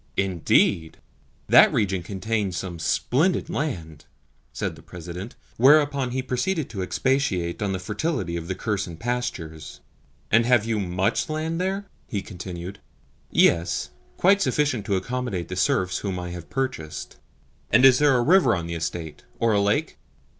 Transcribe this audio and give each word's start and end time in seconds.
"Indeed? 0.17 0.97
That 1.47 1.71
region 1.71 2.01
contains 2.01 2.57
some 2.57 2.79
splendid 2.79 3.51
land," 3.51 4.05
said 4.51 4.75
the 4.75 4.81
President; 4.81 5.35
whereupon 5.57 6.09
he 6.09 6.23
proceeded 6.23 6.71
to 6.71 6.81
expatiate 6.81 7.61
on 7.61 7.71
the 7.71 7.77
fertility 7.77 8.35
of 8.35 8.47
the 8.47 8.55
Kherson 8.55 8.97
pastures. 8.97 9.79
"And 10.31 10.43
have 10.47 10.65
you 10.65 10.79
MUCH 10.79 11.29
land 11.29 11.61
there?" 11.61 11.85
he 12.07 12.23
continued. 12.23 12.79
"Yes; 13.29 13.91
quite 14.17 14.41
sufficient 14.41 14.87
to 14.87 14.95
accommodate 14.95 15.49
the 15.49 15.55
serfs 15.55 15.99
whom 15.99 16.17
I 16.17 16.31
have 16.31 16.49
purchased." 16.49 17.17
"And 17.71 17.85
is 17.85 17.99
there 17.99 18.17
a 18.17 18.23
river 18.23 18.55
on 18.55 18.65
the 18.65 18.73
estate 18.73 19.21
or 19.37 19.53
a 19.53 19.61
lake?" 19.61 19.99